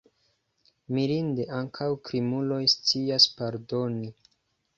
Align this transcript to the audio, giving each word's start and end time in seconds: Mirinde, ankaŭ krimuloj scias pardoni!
Mirinde, 0.95 1.43
ankaŭ 1.57 1.89
krimuloj 2.07 2.59
scias 2.75 3.29
pardoni! 3.37 4.11